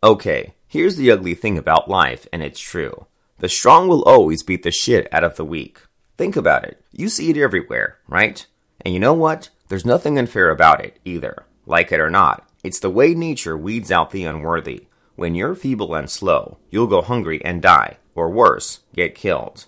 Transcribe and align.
Okay, 0.00 0.54
here's 0.68 0.94
the 0.94 1.10
ugly 1.10 1.34
thing 1.34 1.58
about 1.58 1.90
life, 1.90 2.28
and 2.32 2.40
it's 2.40 2.60
true. 2.60 3.06
The 3.38 3.48
strong 3.48 3.88
will 3.88 4.04
always 4.04 4.44
beat 4.44 4.62
the 4.62 4.70
shit 4.70 5.12
out 5.12 5.24
of 5.24 5.34
the 5.34 5.44
weak. 5.44 5.80
Think 6.16 6.36
about 6.36 6.62
it. 6.62 6.80
You 6.92 7.08
see 7.08 7.30
it 7.30 7.36
everywhere, 7.36 7.98
right? 8.06 8.46
And 8.84 8.94
you 8.94 9.00
know 9.00 9.12
what? 9.12 9.50
There's 9.66 9.84
nothing 9.84 10.16
unfair 10.16 10.50
about 10.50 10.84
it, 10.84 11.00
either. 11.04 11.46
Like 11.66 11.90
it 11.90 11.98
or 11.98 12.10
not, 12.10 12.48
it's 12.62 12.78
the 12.78 12.90
way 12.90 13.12
nature 13.12 13.58
weeds 13.58 13.90
out 13.90 14.12
the 14.12 14.24
unworthy. 14.24 14.86
When 15.16 15.34
you're 15.34 15.56
feeble 15.56 15.96
and 15.96 16.08
slow, 16.08 16.58
you'll 16.70 16.86
go 16.86 17.02
hungry 17.02 17.44
and 17.44 17.60
die, 17.60 17.96
or 18.14 18.30
worse, 18.30 18.80
get 18.94 19.16
killed. 19.16 19.66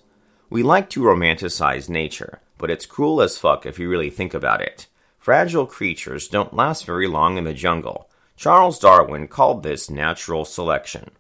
We 0.49 0.63
like 0.63 0.89
to 0.91 1.01
romanticize 1.01 1.89
nature, 1.89 2.41
but 2.57 2.71
it's 2.71 2.87
cruel 2.87 3.21
as 3.21 3.37
fuck 3.37 3.67
if 3.67 3.81
you 3.81 3.91
really 3.91 4.11
think 4.11 4.33
about 4.33 4.61
it. 4.61 4.87
Fragile 5.19 5.67
creatures 5.67 6.29
don't 6.29 6.55
last 6.55 6.87
very 6.87 7.09
long 7.09 7.37
in 7.37 7.43
the 7.43 7.53
jungle. 7.53 8.10
Charles 8.41 8.79
Darwin 8.79 9.29
called 9.29 9.63
this 9.63 9.91
natural 9.91 10.47
selection. 10.47 11.11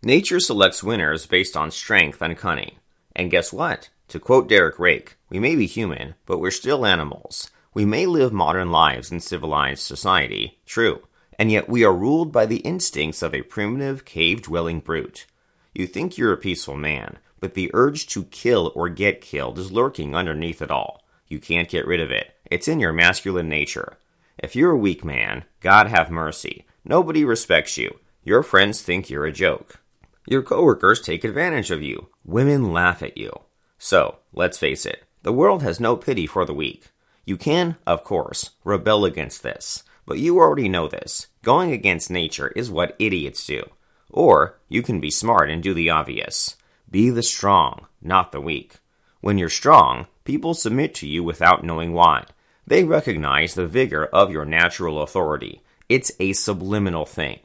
Nature 0.00 0.38
selects 0.38 0.80
winners 0.80 1.26
based 1.26 1.56
on 1.56 1.72
strength 1.72 2.22
and 2.22 2.38
cunning. 2.38 2.76
And 3.16 3.32
guess 3.32 3.52
what? 3.52 3.88
To 4.06 4.20
quote 4.20 4.48
Derek 4.48 4.78
Rake, 4.78 5.16
we 5.28 5.40
may 5.40 5.56
be 5.56 5.66
human, 5.66 6.14
but 6.24 6.38
we're 6.38 6.52
still 6.52 6.86
animals. 6.86 7.50
We 7.74 7.84
may 7.84 8.06
live 8.06 8.32
modern 8.32 8.70
lives 8.70 9.10
in 9.10 9.18
civilized 9.18 9.82
society, 9.82 10.60
true, 10.66 11.02
and 11.36 11.50
yet 11.50 11.68
we 11.68 11.82
are 11.82 11.92
ruled 11.92 12.30
by 12.30 12.46
the 12.46 12.58
instincts 12.58 13.22
of 13.22 13.34
a 13.34 13.42
primitive, 13.42 14.04
cave 14.04 14.42
dwelling 14.42 14.78
brute. 14.78 15.26
You 15.74 15.84
think 15.84 16.16
you're 16.16 16.32
a 16.32 16.36
peaceful 16.36 16.76
man, 16.76 17.18
but 17.40 17.54
the 17.54 17.72
urge 17.74 18.06
to 18.10 18.22
kill 18.22 18.70
or 18.76 18.88
get 18.88 19.20
killed 19.20 19.58
is 19.58 19.72
lurking 19.72 20.14
underneath 20.14 20.62
it 20.62 20.70
all. 20.70 21.02
You 21.26 21.40
can't 21.40 21.68
get 21.68 21.88
rid 21.88 21.98
of 21.98 22.12
it. 22.12 22.36
It's 22.48 22.68
in 22.68 22.78
your 22.78 22.92
masculine 22.92 23.48
nature. 23.48 23.96
If 24.38 24.54
you're 24.54 24.70
a 24.70 24.78
weak 24.78 25.04
man, 25.04 25.44
God 25.60 25.88
have 25.88 26.10
mercy. 26.10 26.64
Nobody 26.84 27.24
respects 27.24 27.76
you. 27.76 27.98
Your 28.22 28.42
friends 28.42 28.82
think 28.82 29.10
you're 29.10 29.26
a 29.26 29.32
joke. 29.32 29.80
Your 30.26 30.42
coworkers 30.42 31.00
take 31.00 31.24
advantage 31.24 31.70
of 31.70 31.82
you. 31.82 32.08
Women 32.24 32.72
laugh 32.72 33.02
at 33.02 33.18
you. 33.18 33.32
So, 33.78 34.18
let's 34.32 34.58
face 34.58 34.86
it, 34.86 35.04
the 35.22 35.32
world 35.32 35.62
has 35.62 35.80
no 35.80 35.96
pity 35.96 36.26
for 36.26 36.44
the 36.44 36.54
weak. 36.54 36.90
You 37.24 37.36
can, 37.36 37.76
of 37.86 38.04
course, 38.04 38.50
rebel 38.64 39.04
against 39.04 39.42
this, 39.42 39.82
but 40.06 40.18
you 40.18 40.38
already 40.38 40.68
know 40.68 40.88
this. 40.88 41.26
Going 41.42 41.72
against 41.72 42.10
nature 42.10 42.48
is 42.54 42.70
what 42.70 42.96
idiots 42.98 43.46
do. 43.46 43.68
Or, 44.10 44.58
you 44.68 44.82
can 44.82 45.00
be 45.00 45.10
smart 45.10 45.50
and 45.50 45.62
do 45.62 45.74
the 45.74 45.90
obvious. 45.90 46.56
Be 46.90 47.10
the 47.10 47.22
strong, 47.22 47.86
not 48.00 48.32
the 48.32 48.40
weak. 48.40 48.76
When 49.20 49.36
you're 49.36 49.50
strong, 49.50 50.06
people 50.24 50.54
submit 50.54 50.94
to 50.96 51.08
you 51.08 51.24
without 51.24 51.64
knowing 51.64 51.92
why. 51.92 52.24
They 52.68 52.84
recognize 52.84 53.54
the 53.54 53.66
vigor 53.66 54.06
of 54.06 54.30
your 54.30 54.44
natural 54.44 55.02
authority. 55.02 55.62
It's 55.88 56.12
a 56.20 56.34
subliminal 56.34 57.06
thing. 57.06 57.40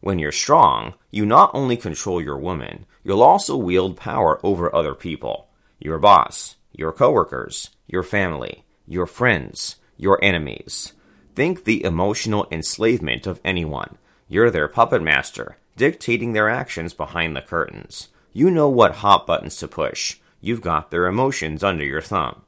When 0.00 0.18
you're 0.18 0.32
strong, 0.32 0.94
you 1.10 1.24
not 1.24 1.50
only 1.54 1.76
control 1.76 2.20
your 2.20 2.38
woman, 2.38 2.86
you'll 3.04 3.22
also 3.22 3.56
wield 3.56 3.96
power 3.96 4.40
over 4.42 4.74
other 4.74 4.94
people. 4.94 5.48
Your 5.78 5.98
boss, 5.98 6.56
your 6.72 6.92
coworkers, 6.92 7.70
your 7.86 8.02
family 8.02 8.64
your 8.86 9.06
friends, 9.06 9.76
your 9.96 10.22
enemies. 10.22 10.92
Think 11.34 11.64
the 11.64 11.84
emotional 11.84 12.46
enslavement 12.50 13.26
of 13.26 13.40
anyone. 13.44 13.96
You're 14.28 14.50
their 14.50 14.68
puppet 14.68 15.02
master, 15.02 15.56
dictating 15.76 16.32
their 16.32 16.48
actions 16.48 16.92
behind 16.92 17.36
the 17.36 17.42
curtains. 17.42 18.08
You 18.32 18.50
know 18.50 18.68
what 18.68 18.96
hot 18.96 19.26
buttons 19.26 19.56
to 19.58 19.68
push. 19.68 20.18
You've 20.40 20.60
got 20.60 20.90
their 20.90 21.06
emotions 21.06 21.62
under 21.62 21.84
your 21.84 22.00
thumb. 22.00 22.42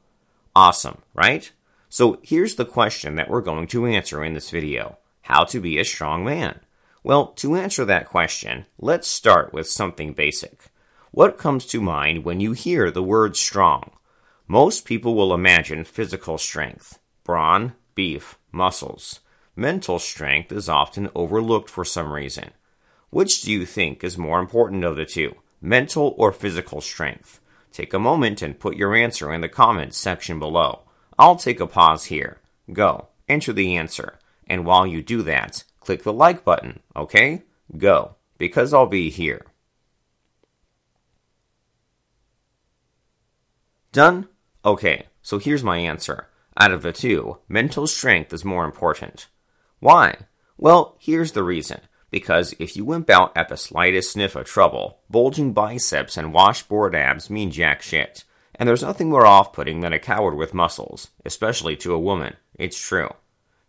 Awesome, 0.55 1.01
right? 1.13 1.51
So 1.95 2.19
here's 2.23 2.55
the 2.55 2.65
question 2.65 3.15
that 3.15 3.29
we're 3.29 3.39
going 3.39 3.67
to 3.67 3.85
answer 3.85 4.21
in 4.21 4.33
this 4.33 4.49
video. 4.49 4.97
How 5.21 5.45
to 5.45 5.61
be 5.61 5.79
a 5.79 5.85
strong 5.85 6.25
man? 6.25 6.59
Well, 7.03 7.27
to 7.37 7.55
answer 7.55 7.85
that 7.85 8.09
question, 8.09 8.65
let's 8.77 9.07
start 9.07 9.53
with 9.53 9.69
something 9.69 10.11
basic. 10.11 10.65
What 11.11 11.37
comes 11.37 11.65
to 11.67 11.79
mind 11.79 12.25
when 12.25 12.41
you 12.41 12.51
hear 12.51 12.91
the 12.91 13.01
word 13.01 13.37
strong? 13.37 13.91
Most 14.45 14.83
people 14.83 15.15
will 15.15 15.33
imagine 15.33 15.85
physical 15.85 16.37
strength 16.37 16.99
brawn, 17.23 17.75
beef, 17.95 18.37
muscles. 18.51 19.21
Mental 19.55 19.97
strength 19.97 20.51
is 20.51 20.67
often 20.67 21.09
overlooked 21.15 21.69
for 21.69 21.85
some 21.85 22.11
reason. 22.11 22.51
Which 23.09 23.41
do 23.41 23.49
you 23.49 23.65
think 23.65 24.03
is 24.03 24.17
more 24.17 24.41
important 24.41 24.83
of 24.83 24.97
the 24.97 25.05
two, 25.05 25.33
mental 25.61 26.13
or 26.17 26.33
physical 26.33 26.81
strength? 26.81 27.39
Take 27.71 27.93
a 27.93 27.99
moment 27.99 28.41
and 28.41 28.59
put 28.59 28.75
your 28.75 28.93
answer 28.93 29.33
in 29.33 29.39
the 29.39 29.47
comments 29.47 29.97
section 29.97 30.39
below. 30.39 30.81
I'll 31.17 31.35
take 31.35 31.59
a 31.59 31.67
pause 31.67 32.05
here. 32.05 32.39
Go, 32.71 33.07
enter 33.27 33.53
the 33.53 33.75
answer. 33.75 34.19
And 34.47 34.65
while 34.65 34.85
you 34.85 35.01
do 35.01 35.21
that, 35.23 35.63
click 35.79 36.03
the 36.03 36.13
like 36.13 36.43
button, 36.43 36.81
okay? 36.95 37.43
Go, 37.77 38.15
because 38.37 38.73
I'll 38.73 38.85
be 38.85 39.09
here. 39.09 39.45
Done? 43.91 44.27
Okay, 44.63 45.05
so 45.21 45.39
here's 45.39 45.63
my 45.63 45.77
answer. 45.77 46.27
Out 46.57 46.71
of 46.71 46.81
the 46.81 46.91
two, 46.91 47.37
mental 47.47 47.87
strength 47.87 48.33
is 48.33 48.43
more 48.45 48.65
important. 48.65 49.27
Why? 49.79 50.17
Well, 50.57 50.95
here's 50.99 51.31
the 51.31 51.43
reason. 51.43 51.81
Because 52.11 52.53
if 52.59 52.77
you 52.77 52.85
wimp 52.85 53.09
out 53.09 53.35
at 53.35 53.49
the 53.49 53.57
slightest 53.57 54.13
sniff 54.13 54.35
of 54.35 54.45
trouble, 54.45 54.99
bulging 55.09 55.53
biceps 55.53 56.17
and 56.17 56.33
washboard 56.33 56.95
abs 56.95 57.29
mean 57.29 57.51
jack 57.51 57.81
shit. 57.81 58.23
And 58.57 58.67
there's 58.67 58.83
nothing 58.83 59.09
more 59.09 59.25
off 59.25 59.53
putting 59.53 59.81
than 59.81 59.93
a 59.93 59.99
coward 59.99 60.35
with 60.35 60.53
muscles, 60.53 61.09
especially 61.25 61.75
to 61.77 61.93
a 61.93 61.99
woman. 61.99 62.35
It's 62.55 62.79
true. 62.79 63.09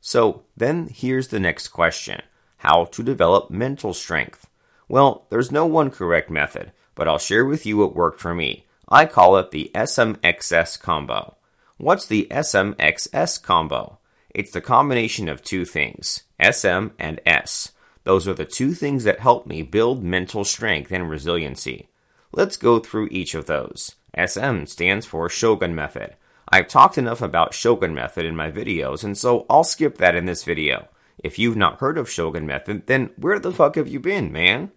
So, 0.00 0.44
then 0.56 0.88
here's 0.88 1.28
the 1.28 1.40
next 1.40 1.68
question 1.68 2.22
How 2.58 2.84
to 2.86 3.02
develop 3.02 3.50
mental 3.50 3.92
strength? 3.92 4.48
Well, 4.88 5.26
there's 5.30 5.50
no 5.50 5.66
one 5.66 5.90
correct 5.90 6.30
method, 6.30 6.72
but 6.94 7.08
I'll 7.08 7.18
share 7.18 7.44
with 7.44 7.66
you 7.66 7.78
what 7.78 7.96
worked 7.96 8.20
for 8.20 8.34
me. 8.34 8.66
I 8.88 9.06
call 9.06 9.36
it 9.36 9.50
the 9.50 9.70
SMXS 9.74 10.80
combo. 10.80 11.36
What's 11.76 12.06
the 12.06 12.28
SMXS 12.30 13.42
combo? 13.42 13.98
It's 14.30 14.52
the 14.52 14.60
combination 14.60 15.28
of 15.28 15.42
two 15.42 15.64
things, 15.64 16.22
SM 16.40 16.88
and 16.98 17.20
S. 17.26 17.72
Those 18.04 18.28
are 18.28 18.34
the 18.34 18.44
two 18.44 18.74
things 18.74 19.02
that 19.02 19.18
help 19.18 19.46
me 19.46 19.62
build 19.62 20.04
mental 20.04 20.44
strength 20.44 20.92
and 20.92 21.10
resiliency. 21.10 21.88
Let's 22.32 22.56
go 22.56 22.78
through 22.78 23.08
each 23.10 23.34
of 23.34 23.46
those. 23.46 23.96
SM 24.16 24.64
stands 24.64 25.04
for 25.04 25.28
Shogun 25.28 25.74
Method. 25.74 26.16
I've 26.48 26.68
talked 26.68 26.96
enough 26.96 27.20
about 27.20 27.54
Shogun 27.54 27.94
Method 27.94 28.24
in 28.24 28.36
my 28.36 28.50
videos, 28.50 29.04
and 29.04 29.18
so 29.18 29.46
I'll 29.50 29.64
skip 29.64 29.98
that 29.98 30.14
in 30.14 30.26
this 30.26 30.44
video. 30.44 30.88
If 31.18 31.38
you've 31.38 31.56
not 31.56 31.80
heard 31.80 31.98
of 31.98 32.10
Shogun 32.10 32.46
Method, 32.46 32.86
then 32.86 33.10
where 33.16 33.38
the 33.38 33.52
fuck 33.52 33.74
have 33.74 33.88
you 33.88 34.00
been, 34.00 34.32
man? 34.32 34.70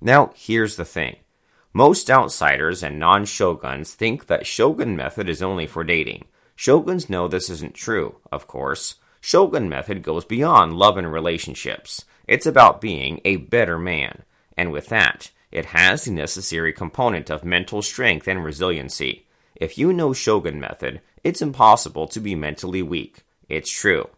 Now, 0.00 0.32
here's 0.34 0.76
the 0.76 0.84
thing. 0.84 1.16
Most 1.72 2.10
outsiders 2.10 2.82
and 2.82 2.98
non 2.98 3.24
shoguns 3.24 3.94
think 3.94 4.26
that 4.26 4.46
shogun 4.46 4.94
method 4.94 5.28
is 5.28 5.42
only 5.42 5.66
for 5.66 5.84
dating. 5.84 6.26
Shoguns 6.54 7.08
know 7.08 7.28
this 7.28 7.48
isn't 7.48 7.74
true, 7.74 8.16
of 8.30 8.46
course. 8.46 8.96
Shogun 9.22 9.68
method 9.68 10.02
goes 10.02 10.24
beyond 10.24 10.74
love 10.74 10.98
and 10.98 11.10
relationships. 11.10 12.04
It's 12.26 12.46
about 12.46 12.80
being 12.80 13.20
a 13.24 13.36
better 13.36 13.78
man. 13.78 14.24
And 14.56 14.70
with 14.70 14.88
that, 14.88 15.30
it 15.52 15.66
has 15.66 16.04
the 16.04 16.10
necessary 16.10 16.72
component 16.72 17.30
of 17.30 17.44
mental 17.44 17.82
strength 17.82 18.26
and 18.26 18.44
resiliency. 18.44 19.26
If 19.54 19.78
you 19.78 19.92
know 19.92 20.12
Shogun 20.12 20.58
method, 20.58 21.00
it's 21.22 21.42
impossible 21.42 22.08
to 22.08 22.20
be 22.20 22.34
mentally 22.34 22.82
weak. 22.82 23.24
It's 23.48 23.70
true. 23.70 24.08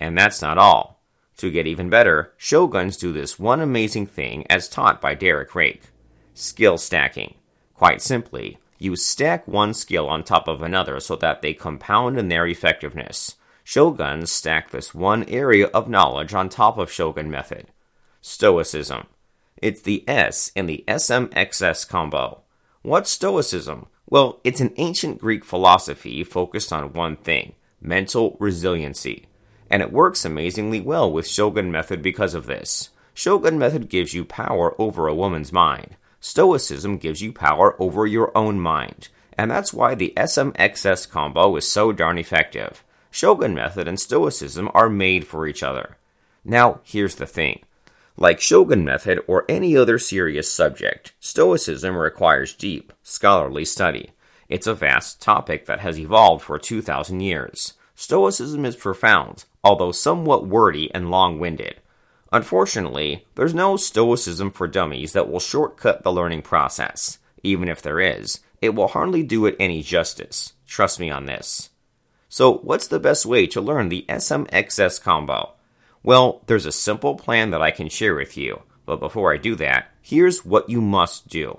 And 0.00 0.16
that's 0.16 0.40
not 0.40 0.56
all. 0.56 1.02
To 1.38 1.50
get 1.50 1.66
even 1.66 1.90
better, 1.90 2.32
shoguns 2.38 2.96
do 2.96 3.12
this 3.12 3.38
one 3.38 3.60
amazing 3.60 4.06
thing 4.06 4.46
as 4.48 4.68
taught 4.68 5.00
by 5.00 5.14
Derek 5.14 5.54
Rake 5.54 5.82
skill 6.38 6.78
stacking. 6.78 7.34
Quite 7.74 8.00
simply, 8.00 8.58
you 8.78 8.94
stack 8.94 9.46
one 9.48 9.74
skill 9.74 10.08
on 10.08 10.22
top 10.22 10.46
of 10.46 10.62
another 10.62 11.00
so 11.00 11.16
that 11.16 11.42
they 11.42 11.52
compound 11.52 12.18
in 12.18 12.28
their 12.28 12.46
effectiveness. 12.46 13.34
Shoguns 13.64 14.28
stack 14.28 14.70
this 14.70 14.94
one 14.94 15.24
area 15.24 15.66
of 15.66 15.88
knowledge 15.88 16.32
on 16.32 16.48
top 16.48 16.78
of 16.78 16.90
Shogun 16.90 17.30
method. 17.30 17.66
Stoicism. 18.20 19.06
It's 19.60 19.82
the 19.82 20.08
S 20.08 20.52
in 20.54 20.66
the 20.66 20.84
SMXS 20.86 21.88
combo. 21.88 22.42
What's 22.82 23.10
Stoicism? 23.10 23.86
Well, 24.08 24.40
it's 24.44 24.60
an 24.60 24.72
ancient 24.76 25.18
Greek 25.18 25.44
philosophy 25.44 26.22
focused 26.24 26.72
on 26.72 26.92
one 26.92 27.16
thing 27.16 27.54
mental 27.80 28.36
resiliency. 28.40 29.26
And 29.70 29.82
it 29.82 29.92
works 29.92 30.24
amazingly 30.24 30.80
well 30.80 31.10
with 31.10 31.28
Shogun 31.28 31.70
method 31.70 32.02
because 32.02 32.34
of 32.34 32.46
this. 32.46 32.90
Shogun 33.14 33.58
method 33.58 33.88
gives 33.88 34.14
you 34.14 34.24
power 34.24 34.74
over 34.80 35.06
a 35.06 35.14
woman's 35.14 35.52
mind. 35.52 35.96
Stoicism 36.20 36.96
gives 36.96 37.20
you 37.20 37.32
power 37.32 37.80
over 37.80 38.06
your 38.06 38.36
own 38.36 38.58
mind, 38.58 39.08
and 39.36 39.50
that's 39.50 39.72
why 39.72 39.94
the 39.94 40.12
SMXS 40.16 41.08
combo 41.08 41.54
is 41.56 41.68
so 41.68 41.92
darn 41.92 42.18
effective. 42.18 42.82
Shogun 43.10 43.54
method 43.54 43.86
and 43.86 44.00
Stoicism 44.00 44.70
are 44.74 44.88
made 44.88 45.26
for 45.26 45.46
each 45.46 45.62
other. 45.62 45.96
Now, 46.44 46.80
here's 46.82 47.16
the 47.16 47.26
thing. 47.26 47.60
Like 48.20 48.40
Shogun 48.40 48.84
method 48.84 49.20
or 49.28 49.44
any 49.48 49.76
other 49.76 49.96
serious 49.96 50.50
subject, 50.50 51.12
Stoicism 51.20 51.96
requires 51.96 52.52
deep, 52.52 52.92
scholarly 53.00 53.64
study. 53.64 54.10
It's 54.48 54.66
a 54.66 54.74
vast 54.74 55.22
topic 55.22 55.66
that 55.66 55.78
has 55.78 56.00
evolved 56.00 56.42
for 56.42 56.58
2,000 56.58 57.20
years. 57.20 57.74
Stoicism 57.94 58.64
is 58.64 58.74
profound, 58.74 59.44
although 59.62 59.92
somewhat 59.92 60.48
wordy 60.48 60.92
and 60.92 61.12
long 61.12 61.38
winded. 61.38 61.76
Unfortunately, 62.32 63.24
there's 63.36 63.54
no 63.54 63.76
Stoicism 63.76 64.50
for 64.50 64.66
Dummies 64.66 65.12
that 65.12 65.30
will 65.30 65.38
shortcut 65.38 66.02
the 66.02 66.10
learning 66.10 66.42
process. 66.42 67.18
Even 67.44 67.68
if 67.68 67.80
there 67.80 68.00
is, 68.00 68.40
it 68.60 68.74
will 68.74 68.88
hardly 68.88 69.22
do 69.22 69.46
it 69.46 69.54
any 69.60 69.80
justice. 69.80 70.54
Trust 70.66 70.98
me 70.98 71.08
on 71.08 71.26
this. 71.26 71.70
So, 72.28 72.54
what's 72.58 72.88
the 72.88 72.98
best 72.98 73.24
way 73.24 73.46
to 73.46 73.60
learn 73.60 73.90
the 73.90 74.04
SMXS 74.08 75.00
combo? 75.00 75.54
Well, 76.02 76.42
there's 76.46 76.66
a 76.66 76.72
simple 76.72 77.16
plan 77.16 77.50
that 77.50 77.62
I 77.62 77.70
can 77.70 77.88
share 77.88 78.14
with 78.14 78.36
you, 78.36 78.62
but 78.86 79.00
before 79.00 79.32
I 79.32 79.36
do 79.36 79.54
that, 79.56 79.90
here's 80.00 80.44
what 80.44 80.70
you 80.70 80.80
must 80.80 81.28
do. 81.28 81.58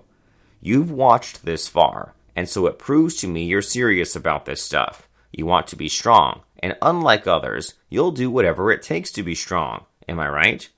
You've 0.61 0.91
watched 0.91 1.45
this 1.45 1.67
far, 1.67 2.13
and 2.35 2.47
so 2.47 2.65
it 2.65 2.79
proves 2.79 3.15
to 3.15 3.27
me 3.27 3.45
you're 3.45 3.61
serious 3.61 4.15
about 4.15 4.45
this 4.45 4.61
stuff. 4.61 5.07
You 5.31 5.45
want 5.45 5.67
to 5.67 5.75
be 5.75 5.89
strong, 5.89 6.41
and 6.59 6.75
unlike 6.81 7.27
others, 7.27 7.75
you'll 7.89 8.11
do 8.11 8.31
whatever 8.31 8.71
it 8.71 8.81
takes 8.81 9.11
to 9.11 9.23
be 9.23 9.35
strong. 9.35 9.85
Am 10.07 10.19
I 10.19 10.29
right? 10.29 10.69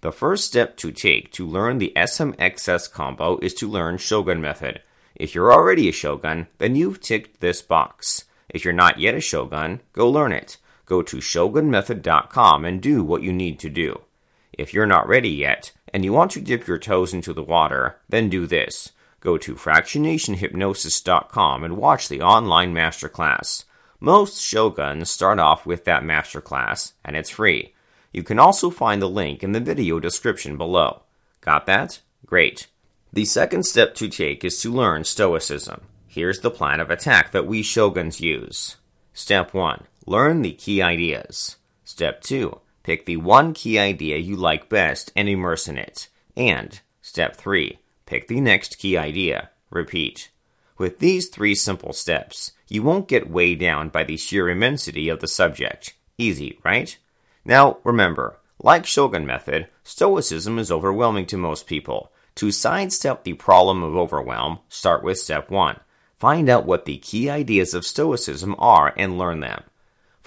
The 0.00 0.12
first 0.12 0.46
step 0.46 0.76
to 0.78 0.92
take 0.92 1.30
to 1.32 1.46
learn 1.46 1.78
the 1.78 1.92
SMXS 1.94 2.90
combo 2.90 3.38
is 3.38 3.54
to 3.54 3.68
learn 3.68 3.98
Shogun 3.98 4.40
method. 4.40 4.80
If 5.14 5.34
you're 5.34 5.52
already 5.52 5.88
a 5.88 5.92
Shogun, 5.92 6.46
then 6.58 6.74
you've 6.74 7.00
ticked 7.00 7.40
this 7.40 7.60
box. 7.60 8.24
If 8.48 8.64
you're 8.64 8.72
not 8.72 8.98
yet 8.98 9.14
a 9.14 9.20
Shogun, 9.20 9.80
go 9.92 10.08
learn 10.08 10.32
it. 10.32 10.56
Go 10.90 11.00
to 11.02 11.16
shogunmethod.com 11.18 12.64
and 12.64 12.82
do 12.82 13.04
what 13.04 13.22
you 13.22 13.32
need 13.32 13.60
to 13.60 13.70
do. 13.70 14.00
If 14.52 14.74
you're 14.74 14.86
not 14.86 15.06
ready 15.06 15.28
yet, 15.28 15.70
and 15.94 16.04
you 16.04 16.12
want 16.12 16.32
to 16.32 16.40
dip 16.40 16.66
your 16.66 16.80
toes 16.80 17.14
into 17.14 17.32
the 17.32 17.44
water, 17.44 18.00
then 18.08 18.28
do 18.28 18.44
this. 18.44 18.90
Go 19.20 19.38
to 19.38 19.54
fractionationhypnosis.com 19.54 21.62
and 21.62 21.76
watch 21.76 22.08
the 22.08 22.22
online 22.22 22.74
masterclass. 22.74 23.66
Most 24.00 24.42
shoguns 24.42 25.06
start 25.06 25.38
off 25.38 25.64
with 25.64 25.84
that 25.84 26.02
masterclass, 26.02 26.94
and 27.04 27.14
it's 27.14 27.30
free. 27.30 27.72
You 28.12 28.24
can 28.24 28.40
also 28.40 28.68
find 28.68 29.00
the 29.00 29.08
link 29.08 29.44
in 29.44 29.52
the 29.52 29.60
video 29.60 30.00
description 30.00 30.56
below. 30.56 31.02
Got 31.40 31.66
that? 31.66 32.00
Great. 32.26 32.66
The 33.12 33.26
second 33.26 33.64
step 33.64 33.94
to 33.94 34.08
take 34.08 34.44
is 34.44 34.60
to 34.62 34.72
learn 34.72 35.04
Stoicism. 35.04 35.82
Here's 36.08 36.40
the 36.40 36.50
plan 36.50 36.80
of 36.80 36.90
attack 36.90 37.30
that 37.30 37.46
we 37.46 37.62
shoguns 37.62 38.20
use. 38.20 38.78
Step 39.14 39.54
1. 39.54 39.84
Learn 40.06 40.42
the 40.42 40.52
key 40.52 40.80
ideas. 40.80 41.56
Step 41.84 42.22
2. 42.22 42.60
Pick 42.82 43.06
the 43.06 43.18
one 43.18 43.52
key 43.52 43.78
idea 43.78 44.16
you 44.16 44.36
like 44.36 44.68
best 44.68 45.12
and 45.14 45.28
immerse 45.28 45.68
in 45.68 45.76
it. 45.76 46.08
And 46.36 46.80
step 47.02 47.36
3. 47.36 47.78
Pick 48.06 48.28
the 48.28 48.40
next 48.40 48.78
key 48.78 48.96
idea. 48.96 49.50
Repeat. 49.70 50.30
With 50.78 50.98
these 50.98 51.28
three 51.28 51.54
simple 51.54 51.92
steps, 51.92 52.52
you 52.68 52.82
won't 52.82 53.08
get 53.08 53.30
weighed 53.30 53.60
down 53.60 53.90
by 53.90 54.04
the 54.04 54.16
sheer 54.16 54.48
immensity 54.48 55.08
of 55.08 55.20
the 55.20 55.28
subject. 55.28 55.94
Easy, 56.16 56.58
right? 56.64 56.96
Now, 57.44 57.78
remember, 57.84 58.38
like 58.62 58.86
Shogun 58.86 59.26
Method, 59.26 59.68
Stoicism 59.84 60.58
is 60.58 60.72
overwhelming 60.72 61.26
to 61.26 61.36
most 61.36 61.66
people. 61.66 62.10
To 62.36 62.50
sidestep 62.50 63.24
the 63.24 63.34
problem 63.34 63.82
of 63.82 63.96
overwhelm, 63.96 64.60
start 64.68 65.04
with 65.04 65.18
step 65.18 65.50
1 65.50 65.80
Find 66.20 66.50
out 66.50 66.66
what 66.66 66.84
the 66.84 66.98
key 66.98 67.30
ideas 67.30 67.72
of 67.72 67.86
Stoicism 67.86 68.54
are 68.58 68.92
and 68.94 69.16
learn 69.16 69.40
them. 69.40 69.62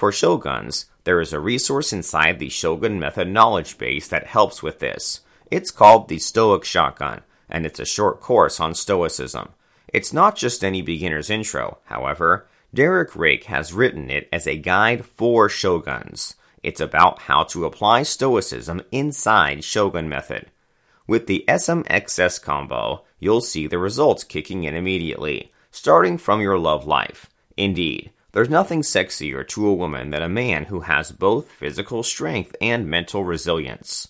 For 0.03 0.11
shoguns, 0.11 0.87
there 1.05 1.21
is 1.21 1.31
a 1.31 1.39
resource 1.39 1.93
inside 1.93 2.37
the 2.37 2.49
Shogun 2.49 2.99
Method 2.99 3.29
knowledge 3.29 3.77
base 3.77 4.05
that 4.09 4.27
helps 4.27 4.61
with 4.61 4.79
this. 4.79 5.21
It's 5.49 5.71
called 5.71 6.09
the 6.09 6.19
Stoic 6.19 6.65
Shotgun, 6.65 7.21
and 7.49 7.65
it's 7.65 7.79
a 7.79 7.85
short 7.85 8.19
course 8.19 8.59
on 8.59 8.75
Stoicism. 8.75 9.53
It's 9.87 10.11
not 10.11 10.35
just 10.35 10.61
any 10.61 10.81
beginner's 10.81 11.29
intro, 11.29 11.77
however. 11.85 12.49
Derek 12.73 13.15
Rake 13.15 13.45
has 13.45 13.71
written 13.71 14.09
it 14.09 14.27
as 14.33 14.45
a 14.45 14.57
guide 14.57 15.05
for 15.05 15.47
shoguns. 15.47 16.35
It's 16.63 16.81
about 16.81 17.19
how 17.19 17.43
to 17.45 17.63
apply 17.63 18.03
Stoicism 18.03 18.81
inside 18.91 19.63
Shogun 19.63 20.09
Method. 20.09 20.51
With 21.07 21.27
the 21.27 21.45
SMXS 21.47 22.41
combo, 22.41 23.05
you'll 23.21 23.39
see 23.39 23.67
the 23.67 23.79
results 23.79 24.25
kicking 24.25 24.65
in 24.65 24.75
immediately 24.75 25.53
starting 25.71 26.17
from 26.17 26.41
your 26.41 26.59
love 26.59 26.85
life. 26.85 27.29
Indeed, 27.55 28.11
there's 28.33 28.49
nothing 28.49 28.81
sexier 28.81 29.47
to 29.47 29.67
a 29.67 29.73
woman 29.73 30.09
than 30.09 30.23
a 30.23 30.29
man 30.29 30.65
who 30.65 30.81
has 30.81 31.11
both 31.11 31.51
physical 31.51 32.01
strength 32.01 32.55
and 32.59 32.87
mental 32.87 33.23
resilience. 33.23 34.07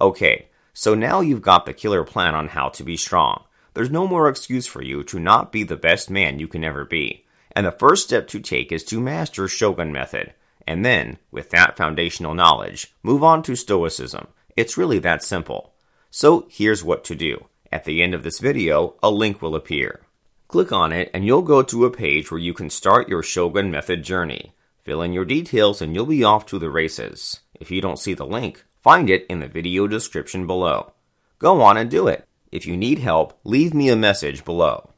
Okay, 0.00 0.48
so 0.72 0.94
now 0.94 1.20
you've 1.20 1.42
got 1.42 1.66
the 1.66 1.74
killer 1.74 2.02
plan 2.02 2.34
on 2.34 2.48
how 2.48 2.70
to 2.70 2.82
be 2.82 2.96
strong. 2.96 3.44
There's 3.74 3.90
no 3.90 4.06
more 4.06 4.30
excuse 4.30 4.66
for 4.66 4.82
you 4.82 5.04
to 5.04 5.18
not 5.18 5.52
be 5.52 5.62
the 5.62 5.76
best 5.76 6.08
man 6.08 6.38
you 6.38 6.48
can 6.48 6.64
ever 6.64 6.86
be. 6.86 7.26
And 7.52 7.66
the 7.66 7.72
first 7.72 8.04
step 8.04 8.28
to 8.28 8.40
take 8.40 8.72
is 8.72 8.82
to 8.84 9.00
master 9.00 9.46
Shogun 9.46 9.92
Method. 9.92 10.32
And 10.66 10.82
then, 10.82 11.18
with 11.30 11.50
that 11.50 11.76
foundational 11.76 12.32
knowledge, 12.32 12.94
move 13.02 13.22
on 13.22 13.42
to 13.42 13.54
Stoicism. 13.54 14.28
It's 14.56 14.78
really 14.78 14.98
that 15.00 15.22
simple. 15.22 15.74
So 16.10 16.46
here's 16.50 16.82
what 16.82 17.04
to 17.04 17.14
do. 17.14 17.46
At 17.70 17.84
the 17.84 18.02
end 18.02 18.14
of 18.14 18.22
this 18.22 18.38
video, 18.38 18.94
a 19.02 19.10
link 19.10 19.42
will 19.42 19.54
appear. 19.54 20.05
Click 20.48 20.70
on 20.70 20.92
it 20.92 21.10
and 21.12 21.26
you'll 21.26 21.42
go 21.42 21.60
to 21.62 21.84
a 21.84 21.90
page 21.90 22.30
where 22.30 22.38
you 22.38 22.54
can 22.54 22.70
start 22.70 23.08
your 23.08 23.22
Shogun 23.22 23.68
Method 23.68 24.04
journey. 24.04 24.54
Fill 24.80 25.02
in 25.02 25.12
your 25.12 25.24
details 25.24 25.82
and 25.82 25.92
you'll 25.92 26.06
be 26.06 26.22
off 26.22 26.46
to 26.46 26.58
the 26.60 26.70
races. 26.70 27.40
If 27.58 27.72
you 27.72 27.80
don't 27.80 27.98
see 27.98 28.14
the 28.14 28.26
link, 28.26 28.64
find 28.78 29.10
it 29.10 29.26
in 29.28 29.40
the 29.40 29.48
video 29.48 29.88
description 29.88 30.46
below. 30.46 30.92
Go 31.40 31.60
on 31.62 31.76
and 31.76 31.90
do 31.90 32.06
it. 32.06 32.24
If 32.52 32.64
you 32.64 32.76
need 32.76 33.00
help, 33.00 33.38
leave 33.42 33.74
me 33.74 33.88
a 33.88 33.96
message 33.96 34.44
below. 34.44 34.90